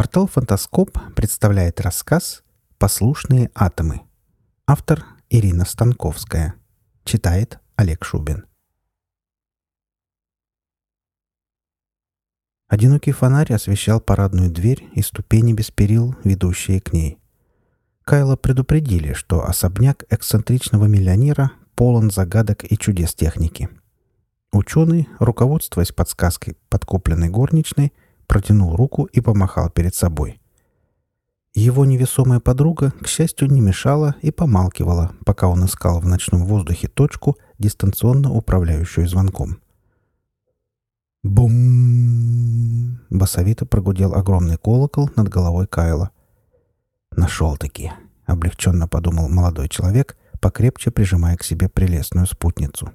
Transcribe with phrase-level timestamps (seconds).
[0.00, 2.42] Портал «Фантаскоп» представляет рассказ
[2.78, 4.00] «Послушные атомы».
[4.66, 6.54] Автор Ирина Станковская.
[7.04, 8.46] Читает Олег Шубин.
[12.66, 17.18] Одинокий фонарь освещал парадную дверь и ступени без перил, ведущие к ней.
[18.02, 23.68] Кайла предупредили, что особняк эксцентричного миллионера полон загадок и чудес техники.
[24.50, 27.92] Ученый, руководствуясь подсказкой подкупленной горничной,
[28.30, 30.40] протянул руку и помахал перед собой.
[31.52, 36.86] Его невесомая подруга, к счастью, не мешала и помалкивала, пока он искал в ночном воздухе
[36.86, 39.58] точку, дистанционно управляющую звонком.
[41.24, 46.12] «Бум!»— басовито прогудел огромный колокол над головой Кайла.
[47.16, 47.90] «Нашел-таки!»—
[48.26, 52.92] облегченно подумал молодой человек, покрепче прижимая к себе прелестную спутницу.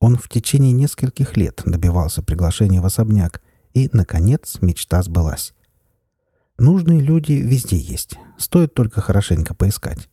[0.00, 3.42] Он в течение нескольких лет добивался приглашения в особняк,
[3.74, 5.54] и, наконец, мечта сбылась.
[6.58, 10.08] Нужные люди везде есть, стоит только хорошенько поискать.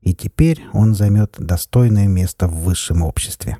[0.00, 3.58] И теперь он займет достойное место в высшем обществе.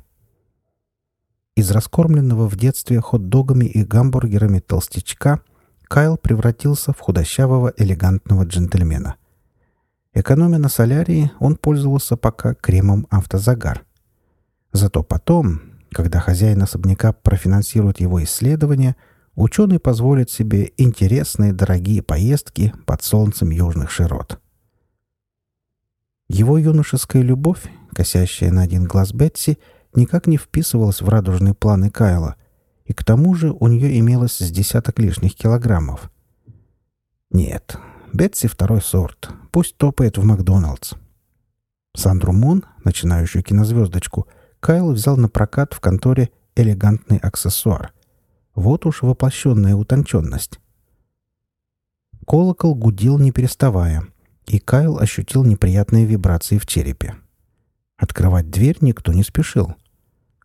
[1.56, 5.40] Из раскормленного в детстве хот-догами и гамбургерами толстячка
[5.84, 9.16] Кайл превратился в худощавого элегантного джентльмена.
[10.12, 13.84] Экономя на солярии, он пользовался пока кремом автозагар.
[14.72, 18.96] Зато потом, когда хозяин особняка профинансирует его исследования–
[19.42, 24.40] ученый позволит себе интересные дорогие поездки под солнцем южных широт.
[26.28, 27.62] Его юношеская любовь,
[27.94, 29.58] косящая на один глаз Бетси,
[29.94, 32.34] никак не вписывалась в радужные планы Кайла,
[32.84, 36.10] и к тому же у нее имелось с десяток лишних килограммов.
[37.30, 37.76] Нет,
[38.12, 40.94] Бетси второй сорт, пусть топает в Макдоналдс.
[41.94, 44.26] Сандру Мун, начинающую кинозвездочку,
[44.60, 47.92] Кайл взял на прокат в конторе «Элегантный аксессуар»,
[48.58, 50.58] вот уж воплощенная утонченность.
[52.26, 54.04] Колокол гудел не переставая,
[54.46, 57.14] и Кайл ощутил неприятные вибрации в черепе.
[57.96, 59.74] Открывать дверь никто не спешил.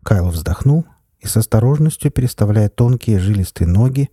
[0.03, 0.85] Кайл вздохнул
[1.19, 4.09] и с осторожностью переставляя тонкие жилистые ноги,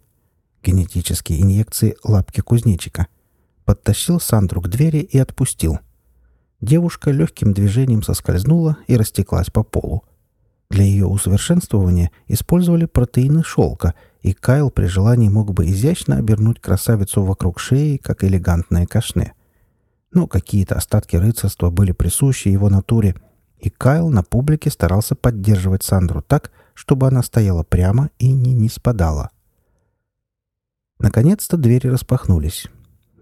[0.63, 3.07] генетические инъекции лапки кузнечика,
[3.65, 5.79] подтащил Сандру к двери и отпустил.
[6.61, 10.05] Девушка легким движением соскользнула и растеклась по полу.
[10.71, 17.25] Для ее усовершенствования использовали протеины шелка, и Кайл при желании мог бы изящно обернуть красавицу
[17.25, 19.35] вокруг шеи, как элегантное кашне.
[20.13, 23.17] Но какие-то остатки рыцарства были присущи его натуре,
[23.59, 28.69] и Кайл на публике старался поддерживать Сандру так, чтобы она стояла прямо и не, не
[28.69, 29.31] спадала.
[31.01, 32.69] Наконец-то двери распахнулись.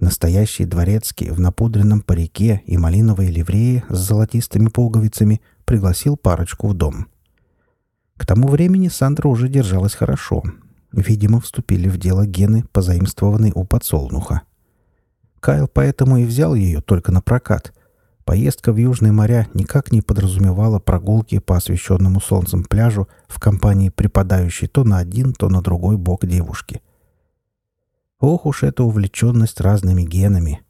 [0.00, 7.08] Настоящий дворецкий в напудренном парике и малиновой ливреи с золотистыми пуговицами пригласил парочку в дом.—
[8.18, 10.42] к тому времени Сандра уже держалась хорошо.
[10.90, 14.42] Видимо, вступили в дело гены, позаимствованные у подсолнуха.
[15.40, 17.72] Кайл поэтому и взял ее только на прокат.
[18.24, 24.66] Поездка в Южные моря никак не подразумевала прогулки по освещенному солнцем пляжу в компании припадающей
[24.66, 26.82] то на один, то на другой бок девушки.
[28.18, 30.60] Ох уж эта увлеченность разными генами.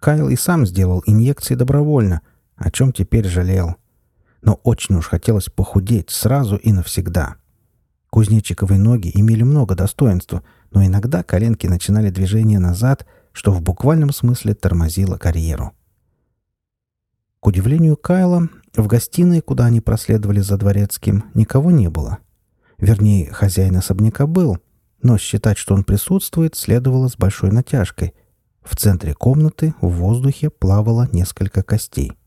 [0.00, 2.20] Кайл и сам сделал инъекции добровольно,
[2.56, 3.76] о чем теперь жалел—
[4.44, 7.36] но очень уж хотелось похудеть сразу и навсегда.
[8.10, 14.54] Кузнечиковые ноги имели много достоинства, но иногда коленки начинали движение назад, что в буквальном смысле
[14.54, 15.72] тормозило карьеру.
[17.40, 22.18] К удивлению Кайла, в гостиной, куда они проследовали за дворецким, никого не было.
[22.78, 24.58] Вернее, хозяин особняка был,
[25.02, 28.14] но считать, что он присутствует, следовало с большой натяжкой.
[28.62, 32.12] В центре комнаты в воздухе плавало несколько костей—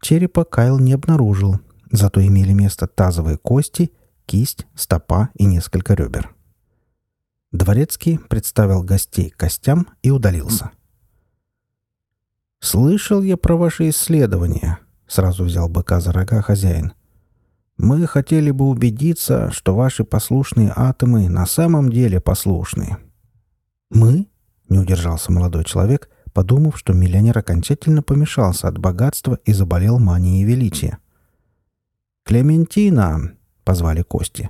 [0.00, 1.60] Черепа Кайл не обнаружил,
[1.90, 3.92] зато имели место тазовые кости,
[4.26, 6.34] кисть, стопа и несколько ребер.
[7.50, 10.70] Дворецкий представил гостей костям и удалился.
[12.60, 16.92] «Слышал я про ваши исследования»,— сразу взял быка за рога хозяин.
[17.76, 22.98] «Мы хотели бы убедиться, что ваши послушные атомы на самом деле послушны».
[23.90, 24.26] «Мы?»—
[24.68, 30.98] не удержался молодой человек, подумав, что миллионер окончательно помешался от богатства и заболел манией величия.
[32.22, 33.32] «Клементина!»—
[33.64, 34.48] позвали Кости.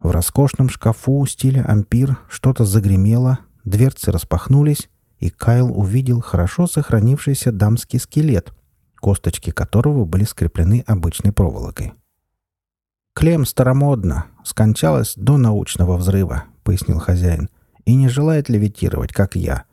[0.00, 8.00] В роскошном шкафу стиля ампир что-то загремело, дверцы распахнулись, и Кайл увидел хорошо сохранившийся дамский
[8.00, 8.52] скелет,
[9.00, 11.92] косточки которого были скреплены обычной проволокой.
[13.12, 17.50] «Клем старомодно, скончалась до научного взрыва»,— пояснил хозяин,—
[17.84, 19.69] «и не желает левитировать, как я.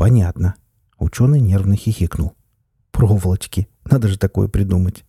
[0.00, 0.54] «Понятно».
[0.98, 2.34] Ученый нервно хихикнул.
[2.90, 3.68] «Проволочки.
[3.84, 5.04] Надо же такое придумать».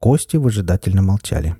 [0.00, 1.56] Кости выжидательно молчали.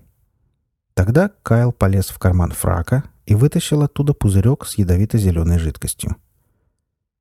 [0.95, 6.17] Тогда Кайл полез в карман фрака, и вытащил оттуда пузырек с ядовито-зеленой жидкостью.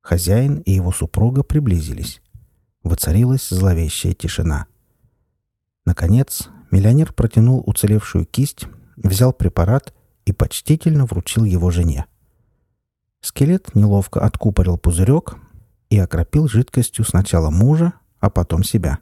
[0.00, 2.20] Хозяин и его супруга приблизились.
[2.82, 4.66] Воцарилась зловещая тишина.
[5.86, 8.66] Наконец, миллионер протянул уцелевшую кисть,
[8.96, 9.94] взял препарат
[10.24, 12.06] и почтительно вручил его жене.
[13.24, 15.38] Скелет неловко откупорил пузырек
[15.88, 18.98] и окропил жидкостью сначала мужа, а потом себя.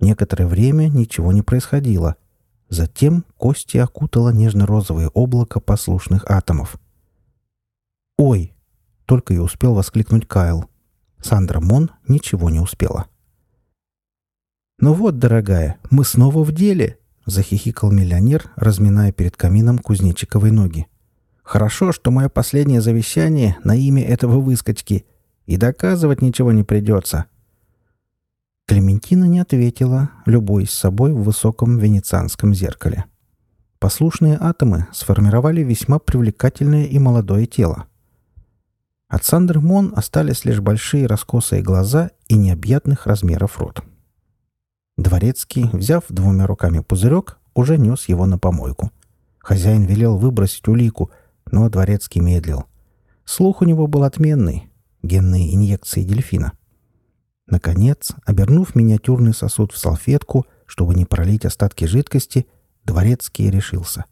[0.00, 2.16] Некоторое время ничего не происходило.
[2.68, 6.80] Затем кости окутало нежно-розовое облако послушных атомов.
[8.18, 8.54] «Ой!»—
[9.06, 10.64] только и успел воскликнуть Кайл.
[11.22, 13.06] Сандра Мон ничего не успела.
[14.80, 20.88] «Ну вот, дорогая, мы снова в деле!»— захихикал миллионер, разминая перед камином кузнечиковой ноги.
[21.42, 25.04] «Хорошо, что мое последнее завещание на имя этого выскочки,
[25.46, 27.26] и доказывать ничего не придется».
[28.66, 33.06] Клементина не ответила, любуясь собой в высоком венецианском зеркале.
[33.80, 37.86] Послушные атомы сформировали весьма привлекательное и молодое тело.
[39.08, 43.82] От Сандры Мон остались лишь большие раскосые глаза и необъятных размеров рот.
[44.96, 48.92] Дворецкий, взяв двумя руками пузырек, уже нес его на помойку.
[49.38, 51.10] Хозяин велел выбросить улику,
[51.50, 52.64] но Дворецкий медлил.
[53.24, 54.70] Слух у него был отменный.
[55.02, 56.52] Генные инъекции дельфина.
[57.46, 62.46] Наконец, обернув миниатюрный сосуд в салфетку, чтобы не пролить остатки жидкости,
[62.84, 64.04] Дворецкий решился.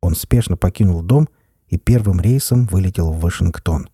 [0.00, 1.28] Он спешно покинул дом
[1.68, 3.88] и первым рейсом вылетел в Вашингтон.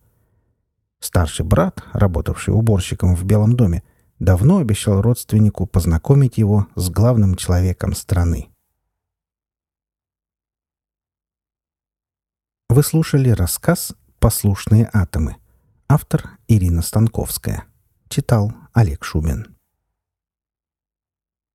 [1.00, 3.82] Старший брат, работавший уборщиком в Белом доме,
[4.18, 8.47] давно обещал родственнику познакомить его с главным человеком страны.
[12.78, 15.34] Вы слушали рассказ «Послушные атомы».
[15.88, 17.64] Автор Ирина Станковская.
[18.08, 19.57] Читал Олег Шубин.